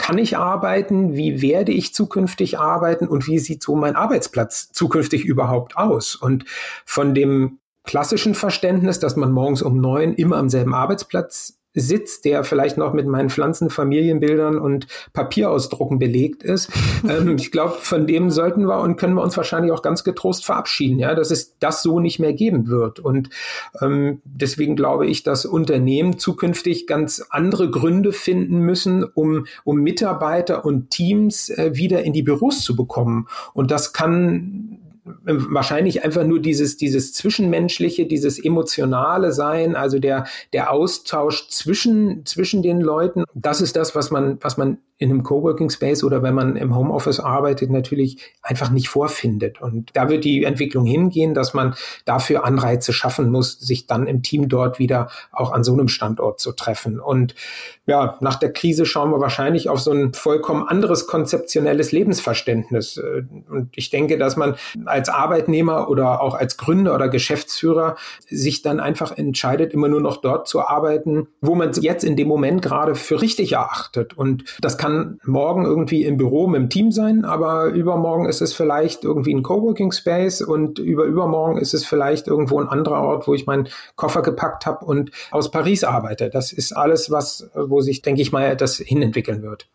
kann 0.00 0.16
ich 0.16 0.38
arbeiten, 0.38 1.14
wie 1.14 1.42
werde 1.42 1.72
ich 1.72 1.92
zukünftig 1.92 2.58
arbeiten 2.58 3.06
und 3.06 3.26
wie 3.26 3.38
sieht 3.38 3.62
so 3.62 3.76
mein 3.76 3.96
Arbeitsplatz 3.96 4.72
zukünftig 4.72 5.26
überhaupt 5.26 5.76
aus? 5.76 6.16
Und 6.16 6.46
von 6.86 7.12
dem 7.14 7.58
klassischen 7.84 8.34
Verständnis, 8.34 8.98
dass 8.98 9.16
man 9.16 9.30
morgens 9.30 9.60
um 9.60 9.78
neun 9.78 10.14
immer 10.14 10.38
am 10.38 10.48
selben 10.48 10.72
Arbeitsplatz 10.72 11.59
Sitz, 11.80 12.20
der 12.20 12.44
vielleicht 12.44 12.76
noch 12.76 12.92
mit 12.92 13.06
meinen 13.06 13.30
Pflanzen, 13.30 13.70
Familienbildern 13.70 14.58
und 14.58 14.86
Papierausdrucken 15.12 15.98
belegt 15.98 16.42
ist. 16.42 16.70
ähm, 17.08 17.36
ich 17.36 17.50
glaube, 17.50 17.76
von 17.80 18.06
dem 18.06 18.30
sollten 18.30 18.66
wir 18.66 18.80
und 18.80 18.96
können 18.96 19.14
wir 19.14 19.22
uns 19.22 19.36
wahrscheinlich 19.36 19.72
auch 19.72 19.82
ganz 19.82 20.04
getrost 20.04 20.44
verabschieden, 20.44 20.98
ja, 20.98 21.14
dass 21.14 21.30
es 21.30 21.58
das 21.58 21.82
so 21.82 22.00
nicht 22.00 22.18
mehr 22.18 22.32
geben 22.32 22.68
wird. 22.68 23.00
Und 23.00 23.30
ähm, 23.80 24.20
deswegen 24.24 24.76
glaube 24.76 25.06
ich, 25.06 25.22
dass 25.22 25.46
Unternehmen 25.46 26.18
zukünftig 26.18 26.86
ganz 26.86 27.24
andere 27.30 27.70
Gründe 27.70 28.12
finden 28.12 28.60
müssen, 28.60 29.04
um, 29.04 29.46
um 29.64 29.78
Mitarbeiter 29.78 30.64
und 30.64 30.90
Teams 30.90 31.48
äh, 31.50 31.70
wieder 31.74 32.02
in 32.02 32.12
die 32.12 32.22
Büros 32.22 32.62
zu 32.62 32.76
bekommen. 32.76 33.26
Und 33.52 33.70
das 33.70 33.92
kann 33.92 34.78
wahrscheinlich 35.04 36.04
einfach 36.04 36.24
nur 36.24 36.40
dieses, 36.40 36.76
dieses 36.76 37.12
Zwischenmenschliche, 37.12 38.06
dieses 38.06 38.42
emotionale 38.42 39.32
Sein, 39.32 39.76
also 39.76 39.98
der, 39.98 40.26
der 40.52 40.70
Austausch 40.70 41.48
zwischen, 41.48 42.24
zwischen 42.26 42.62
den 42.62 42.80
Leuten. 42.80 43.24
Das 43.34 43.60
ist 43.60 43.76
das, 43.76 43.94
was 43.94 44.10
man, 44.10 44.38
was 44.42 44.56
man 44.56 44.78
in 45.00 45.10
einem 45.10 45.22
Coworking 45.22 45.70
Space 45.70 46.04
oder 46.04 46.22
wenn 46.22 46.34
man 46.34 46.56
im 46.56 46.76
Homeoffice 46.76 47.20
arbeitet, 47.20 47.70
natürlich 47.70 48.18
einfach 48.42 48.70
nicht 48.70 48.90
vorfindet. 48.90 49.58
Und 49.62 49.88
da 49.94 50.10
wird 50.10 50.24
die 50.24 50.44
Entwicklung 50.44 50.84
hingehen, 50.84 51.32
dass 51.32 51.54
man 51.54 51.74
dafür 52.04 52.44
Anreize 52.44 52.92
schaffen 52.92 53.30
muss, 53.30 53.58
sich 53.58 53.86
dann 53.86 54.06
im 54.06 54.22
Team 54.22 54.50
dort 54.50 54.78
wieder 54.78 55.08
auch 55.32 55.52
an 55.52 55.64
so 55.64 55.72
einem 55.72 55.88
Standort 55.88 56.38
zu 56.38 56.52
treffen. 56.52 57.00
Und 57.00 57.34
ja, 57.86 58.18
nach 58.20 58.36
der 58.36 58.52
Krise 58.52 58.84
schauen 58.84 59.10
wir 59.10 59.20
wahrscheinlich 59.20 59.70
auf 59.70 59.80
so 59.80 59.90
ein 59.90 60.12
vollkommen 60.12 60.68
anderes 60.68 61.06
konzeptionelles 61.06 61.92
Lebensverständnis. 61.92 63.00
Und 63.48 63.70
ich 63.74 63.88
denke, 63.88 64.18
dass 64.18 64.36
man 64.36 64.56
als 64.90 65.08
Arbeitnehmer 65.08 65.88
oder 65.88 66.20
auch 66.20 66.34
als 66.34 66.56
Gründer 66.56 66.94
oder 66.94 67.08
Geschäftsführer 67.08 67.96
sich 68.28 68.62
dann 68.62 68.80
einfach 68.80 69.16
entscheidet, 69.16 69.72
immer 69.72 69.88
nur 69.88 70.00
noch 70.00 70.18
dort 70.18 70.48
zu 70.48 70.60
arbeiten, 70.60 71.28
wo 71.40 71.54
man 71.54 71.70
es 71.70 71.82
jetzt 71.82 72.04
in 72.04 72.16
dem 72.16 72.28
Moment 72.28 72.62
gerade 72.62 72.94
für 72.94 73.20
richtig 73.20 73.52
erachtet. 73.52 74.16
Und 74.16 74.44
das 74.60 74.78
kann 74.78 75.18
morgen 75.24 75.64
irgendwie 75.64 76.04
im 76.04 76.16
Büro 76.16 76.46
mit 76.46 76.60
dem 76.60 76.70
Team 76.70 76.92
sein, 76.92 77.24
aber 77.24 77.66
übermorgen 77.66 78.26
ist 78.26 78.40
es 78.42 78.52
vielleicht 78.52 79.04
irgendwie 79.04 79.34
ein 79.34 79.42
Coworking 79.42 79.92
Space 79.92 80.42
und 80.42 80.78
über 80.78 81.04
übermorgen 81.04 81.58
ist 81.58 81.74
es 81.74 81.84
vielleicht 81.84 82.26
irgendwo 82.26 82.60
ein 82.60 82.68
anderer 82.68 83.02
Ort, 83.02 83.26
wo 83.26 83.34
ich 83.34 83.46
meinen 83.46 83.68
Koffer 83.96 84.22
gepackt 84.22 84.66
habe 84.66 84.84
und 84.84 85.10
aus 85.30 85.50
Paris 85.50 85.84
arbeite. 85.84 86.30
Das 86.30 86.52
ist 86.52 86.72
alles 86.72 87.10
was, 87.10 87.50
wo 87.54 87.80
sich, 87.80 88.02
denke 88.02 88.22
ich 88.22 88.32
mal, 88.32 88.56
das 88.56 88.76
hinentwickeln 88.76 89.42
wird. 89.42 89.68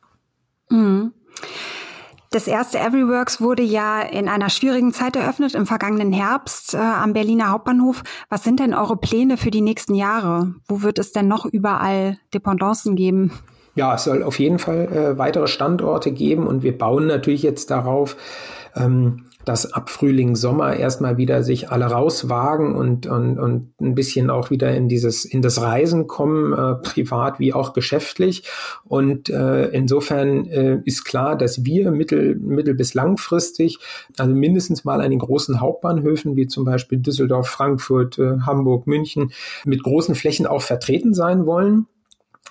Mhm. 0.69 1.04
Das 2.36 2.48
erste 2.48 2.80
Everyworks 2.80 3.39
wurde 3.39 3.63
ja 3.63 4.01
in 4.01 4.27
einer 4.27 4.50
schwierigen 4.50 4.92
Zeit 4.92 5.15
eröffnet, 5.15 5.56
im 5.56 5.65
vergangenen 5.65 6.12
Herbst 6.12 6.74
äh, 6.74 6.77
am 6.80 7.13
Berliner 7.13 7.50
Hauptbahnhof. 7.50 8.04
Was 8.30 8.44
sind 8.44 8.60
denn 8.60 8.74
eure 8.74 8.98
Pläne 8.98 9.38
für 9.38 9.51
die 9.51 9.62
nächsten 9.62 9.96
Jahre? 9.96 10.54
Wo 10.68 10.82
wird 10.82 11.00
es 11.00 11.13
denn 11.13 11.30
noch 11.30 11.46
überall 11.46 12.18
Dependancen 12.34 12.98
geben? 12.98 13.32
Ja, 13.75 13.96
es 13.96 14.04
soll 14.04 14.22
auf 14.22 14.38
jeden 14.38 14.60
Fall 14.60 14.92
äh, 14.92 15.18
weitere 15.18 15.48
Standorte 15.48 16.12
geben 16.12 16.46
und 16.46 16.62
wir 16.62 16.77
bauen 16.77 17.08
natürlich 17.08 17.42
jetzt 17.42 17.72
darauf, 17.72 18.18
ähm, 18.75 19.27
dass 19.45 19.71
ab 19.71 19.89
Frühling, 19.89 20.35
Sommer 20.35 20.75
erstmal 20.75 21.17
wieder 21.17 21.43
sich 21.43 21.69
alle 21.69 21.85
rauswagen 21.85 22.75
und, 22.75 23.07
und, 23.07 23.39
und 23.39 23.73
ein 23.79 23.95
bisschen 23.95 24.29
auch 24.29 24.49
wieder 24.49 24.75
in 24.75 24.89
dieses, 24.89 25.23
in 25.23 25.41
das 25.41 25.61
Reisen 25.61 26.07
kommen, 26.07 26.53
äh, 26.53 26.75
privat 26.75 27.39
wie 27.39 27.53
auch 27.53 27.73
geschäftlich. 27.73 28.43
Und 28.83 29.29
äh, 29.29 29.67
insofern 29.67 30.47
äh, 30.47 30.79
ist 30.85 31.05
klar, 31.05 31.37
dass 31.37 31.63
wir 31.63 31.91
mittel, 31.91 32.35
mittel 32.35 32.73
bis 32.73 32.93
langfristig, 32.93 33.79
also 34.17 34.33
mindestens 34.33 34.83
mal 34.83 35.01
an 35.01 35.11
den 35.11 35.19
großen 35.19 35.61
Hauptbahnhöfen, 35.61 36.35
wie 36.35 36.47
zum 36.47 36.65
Beispiel 36.65 36.97
Düsseldorf, 36.97 37.47
Frankfurt, 37.47 38.17
äh, 38.19 38.39
Hamburg, 38.45 38.87
München, 38.87 39.31
mit 39.65 39.83
großen 39.83 40.15
Flächen 40.15 40.47
auch 40.47 40.61
vertreten 40.61 41.13
sein 41.13 41.45
wollen. 41.45 41.87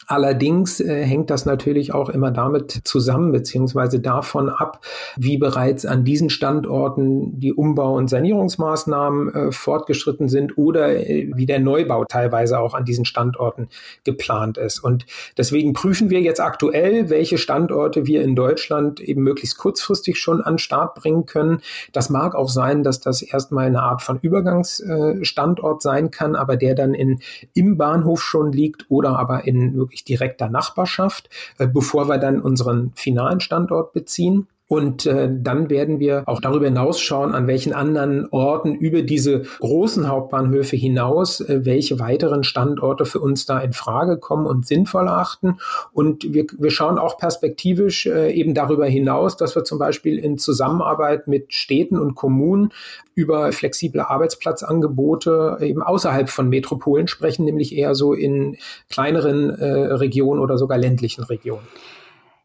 Allerdings 0.06 0.80
äh, 0.80 1.04
hängt 1.04 1.30
das 1.30 1.46
natürlich 1.46 1.94
auch 1.94 2.08
immer 2.08 2.30
damit 2.30 2.80
zusammen, 2.84 3.32
beziehungsweise 3.32 4.00
davon 4.00 4.48
ab, 4.48 4.84
wie 5.16 5.38
bereits 5.38 5.86
an 5.86 6.04
diesen 6.04 6.30
Standorten 6.30 7.38
die 7.40 7.52
Umbau- 7.52 7.96
und 7.96 8.08
Sanierungsmaßnahmen 8.08 9.34
äh, 9.34 9.52
fortgeschritten 9.52 10.28
sind 10.28 10.58
oder 10.58 10.94
äh, 10.94 11.30
wie 11.34 11.46
der 11.46 11.60
Neubau 11.60 12.04
teilweise 12.04 12.58
auch 12.58 12.74
an 12.74 12.84
diesen 12.84 13.04
Standorten 13.04 13.68
geplant 14.04 14.58
ist. 14.58 14.80
Und 14.80 15.06
deswegen 15.38 15.72
prüfen 15.72 16.10
wir 16.10 16.20
jetzt 16.20 16.40
aktuell, 16.40 17.10
welche 17.10 17.38
Standorte 17.38 18.06
wir 18.06 18.22
in 18.22 18.36
Deutschland 18.36 19.00
eben 19.00 19.22
möglichst 19.22 19.58
kurzfristig 19.58 20.18
schon 20.18 20.40
an 20.40 20.58
Start 20.58 20.94
bringen 20.96 21.26
können. 21.26 21.60
Das 21.92 22.10
mag 22.10 22.34
auch 22.34 22.48
sein, 22.48 22.82
dass 22.82 23.00
das 23.00 23.22
erstmal 23.22 23.66
eine 23.66 23.82
Art 23.82 24.02
von 24.02 24.18
Übergangsstandort 24.20 25.82
sein 25.82 26.10
kann, 26.10 26.36
aber 26.36 26.56
der 26.56 26.74
dann 26.74 26.94
in, 26.94 27.20
im 27.54 27.76
Bahnhof 27.76 28.22
schon 28.22 28.52
liegt 28.52 28.86
oder 28.88 29.18
aber 29.18 29.46
in 29.46 29.74
wirklich 29.74 29.93
wirklich 29.94 30.04
direkter 30.04 30.48
Nachbarschaft, 30.48 31.30
äh, 31.58 31.66
bevor 31.66 32.08
wir 32.08 32.18
dann 32.18 32.40
unseren 32.40 32.92
finalen 32.94 33.40
Standort 33.40 33.92
beziehen. 33.92 34.48
Und 34.66 35.04
äh, 35.04 35.28
dann 35.30 35.68
werden 35.68 36.00
wir 36.00 36.22
auch 36.26 36.40
darüber 36.40 36.64
hinaus 36.64 36.98
schauen, 36.98 37.34
an 37.34 37.46
welchen 37.46 37.74
anderen 37.74 38.26
Orten 38.30 38.74
über 38.74 39.02
diese 39.02 39.42
großen 39.60 40.08
Hauptbahnhöfe 40.08 40.74
hinaus, 40.74 41.40
äh, 41.40 41.66
welche 41.66 41.98
weiteren 41.98 42.44
Standorte 42.44 43.04
für 43.04 43.20
uns 43.20 43.44
da 43.44 43.60
in 43.60 43.74
Frage 43.74 44.16
kommen 44.16 44.46
und 44.46 44.66
sinnvoll 44.66 45.06
achten. 45.08 45.58
Und 45.92 46.32
wir, 46.32 46.46
wir 46.56 46.70
schauen 46.70 46.98
auch 46.98 47.18
perspektivisch 47.18 48.06
äh, 48.06 48.32
eben 48.32 48.54
darüber 48.54 48.86
hinaus, 48.86 49.36
dass 49.36 49.54
wir 49.54 49.64
zum 49.64 49.78
Beispiel 49.78 50.18
in 50.18 50.38
Zusammenarbeit 50.38 51.28
mit 51.28 51.52
Städten 51.52 51.98
und 51.98 52.14
Kommunen 52.14 52.70
über 53.14 53.52
flexible 53.52 54.00
Arbeitsplatzangebote 54.00 55.58
eben 55.60 55.82
außerhalb 55.82 56.30
von 56.30 56.48
Metropolen 56.48 57.06
sprechen, 57.06 57.44
nämlich 57.44 57.76
eher 57.76 57.94
so 57.94 58.14
in 58.14 58.56
kleineren 58.88 59.50
äh, 59.50 59.66
Regionen 59.66 60.40
oder 60.40 60.56
sogar 60.56 60.78
ländlichen 60.78 61.24
Regionen. 61.24 61.66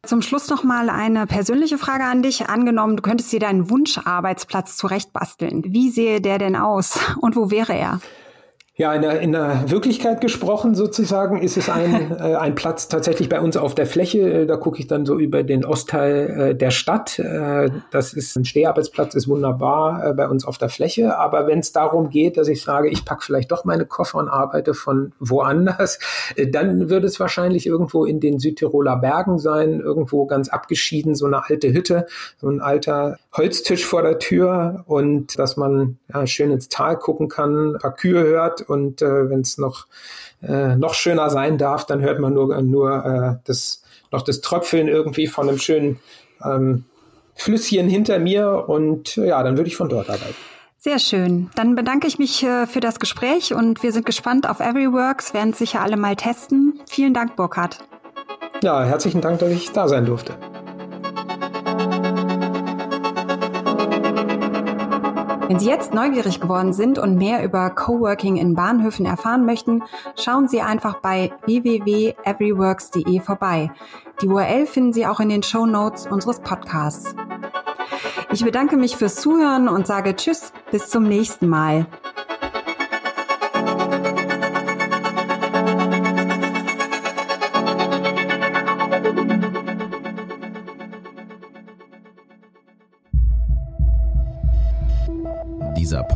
Zum 0.05 0.21
Schluss 0.21 0.49
noch 0.49 0.63
mal 0.63 0.89
eine 0.89 1.27
persönliche 1.27 1.77
Frage 1.77 2.05
an 2.05 2.23
dich. 2.23 2.47
Angenommen, 2.47 2.95
du 2.95 3.01
könntest 3.01 3.33
dir 3.33 3.39
deinen 3.41 3.69
Wunscharbeitsplatz 3.69 4.77
zurechtbasteln. 4.77 5.63
Wie 5.67 5.89
sehe 5.89 6.21
der 6.21 6.37
denn 6.37 6.55
aus 6.55 6.97
und 7.19 7.35
wo 7.35 7.51
wäre 7.51 7.73
er? 7.73 7.99
Ja, 8.79 8.93
in 8.93 9.01
der, 9.01 9.19
in 9.19 9.33
der 9.33 9.69
Wirklichkeit 9.69 10.21
gesprochen 10.21 10.73
sozusagen 10.73 11.41
ist 11.41 11.57
es 11.57 11.67
ein, 11.67 12.11
äh, 12.17 12.35
ein 12.35 12.55
Platz 12.55 12.87
tatsächlich 12.87 13.27
bei 13.27 13.41
uns 13.41 13.57
auf 13.57 13.75
der 13.75 13.85
Fläche. 13.85 14.19
Äh, 14.19 14.45
da 14.45 14.55
gucke 14.55 14.79
ich 14.79 14.87
dann 14.87 15.05
so 15.05 15.19
über 15.19 15.43
den 15.43 15.65
Ostteil 15.65 16.29
äh, 16.29 16.55
der 16.55 16.71
Stadt. 16.71 17.19
Äh, 17.19 17.71
das 17.91 18.13
ist 18.13 18.37
ein 18.37 18.45
Steharbeitsplatz, 18.45 19.15
ist 19.15 19.27
wunderbar 19.27 20.05
äh, 20.05 20.13
bei 20.13 20.29
uns 20.29 20.45
auf 20.45 20.57
der 20.57 20.69
Fläche. 20.69 21.17
Aber 21.17 21.45
wenn 21.45 21.59
es 21.59 21.73
darum 21.73 22.09
geht, 22.09 22.37
dass 22.37 22.47
ich 22.47 22.63
sage, 22.63 22.87
ich 22.87 23.03
packe 23.03 23.21
vielleicht 23.21 23.51
doch 23.51 23.65
meine 23.65 23.85
Koffer 23.85 24.17
und 24.17 24.29
arbeite 24.29 24.73
von 24.73 25.11
woanders, 25.19 25.99
äh, 26.37 26.47
dann 26.47 26.89
wird 26.89 27.03
es 27.03 27.19
wahrscheinlich 27.19 27.67
irgendwo 27.67 28.05
in 28.05 28.21
den 28.21 28.39
Südtiroler 28.39 28.95
Bergen 28.95 29.39
sein, 29.39 29.81
irgendwo 29.81 30.25
ganz 30.25 30.47
abgeschieden, 30.47 31.15
so 31.15 31.25
eine 31.25 31.43
alte 31.49 31.73
Hütte, 31.73 32.05
so 32.37 32.47
ein 32.47 32.61
alter 32.61 33.17
Holztisch 33.33 33.85
vor 33.85 34.03
der 34.03 34.19
Tür 34.19 34.85
und 34.87 35.37
dass 35.37 35.57
man 35.57 35.97
ja, 36.13 36.25
schön 36.25 36.51
ins 36.51 36.69
Tal 36.69 36.95
gucken 36.97 37.27
kann, 37.27 37.75
ein 37.75 37.79
paar 37.79 37.93
Kühe 37.93 38.23
hört 38.23 38.68
und 38.69 39.01
äh, 39.01 39.29
wenn 39.29 39.41
es 39.41 39.57
noch, 39.57 39.87
äh, 40.41 40.75
noch 40.75 40.93
schöner 40.93 41.29
sein 41.29 41.57
darf, 41.57 41.85
dann 41.85 42.01
hört 42.01 42.19
man 42.19 42.33
nur, 42.33 42.61
nur 42.61 43.05
äh, 43.05 43.43
das, 43.45 43.83
noch 44.11 44.21
das 44.21 44.41
Tröpfeln 44.41 44.87
irgendwie 44.87 45.27
von 45.27 45.49
einem 45.49 45.59
schönen 45.59 45.99
ähm, 46.43 46.85
Flüsschen 47.35 47.87
hinter 47.87 48.19
mir 48.19 48.65
und 48.67 49.15
ja, 49.15 49.41
dann 49.43 49.57
würde 49.57 49.69
ich 49.69 49.77
von 49.77 49.89
dort 49.89 50.09
arbeiten. 50.09 50.35
Sehr 50.77 50.99
schön. 50.99 51.49
Dann 51.55 51.75
bedanke 51.75 52.07
ich 52.07 52.19
mich 52.19 52.41
äh, 52.43 52.65
für 52.65 52.79
das 52.79 52.99
Gespräch 52.99 53.53
und 53.53 53.83
wir 53.83 53.91
sind 53.91 54.05
gespannt 54.05 54.49
auf 54.49 54.61
Everyworks, 54.61 55.33
werden 55.33 55.51
es 55.51 55.57
sicher 55.57 55.81
alle 55.81 55.97
mal 55.97 56.15
testen. 56.15 56.79
Vielen 56.87 57.13
Dank, 57.13 57.35
Burkhard. 57.35 57.79
Ja, 58.63 58.83
herzlichen 58.83 59.21
Dank, 59.21 59.39
dass 59.39 59.51
ich 59.51 59.71
da 59.71 59.87
sein 59.87 60.05
durfte. 60.05 60.35
Wenn 65.49 65.57
Sie 65.57 65.65
jetzt 65.65 65.95
neugierig 65.95 66.39
geworden 66.39 66.73
sind 66.73 66.99
und 66.99 67.15
mehr 67.15 67.43
über 67.43 67.71
Coworking 67.71 68.37
in 68.37 68.53
Bahnhöfen 68.53 69.07
erfahren 69.07 69.47
möchten, 69.47 69.81
schauen 70.15 70.47
Sie 70.47 70.61
einfach 70.61 71.01
bei 71.01 71.31
www.everyworks.de 71.45 73.19
vorbei. 73.19 73.71
Die 74.21 74.27
URL 74.27 74.67
finden 74.67 74.93
Sie 74.93 75.07
auch 75.07 75.19
in 75.19 75.29
den 75.29 75.41
Show 75.41 75.65
Notes 75.65 76.05
unseres 76.05 76.41
Podcasts. 76.41 77.15
Ich 78.31 78.43
bedanke 78.43 78.77
mich 78.77 78.95
fürs 78.95 79.15
Zuhören 79.15 79.69
und 79.69 79.87
sage 79.87 80.15
Tschüss, 80.15 80.53
bis 80.69 80.87
zum 80.87 81.05
nächsten 81.05 81.47
Mal. 81.47 81.87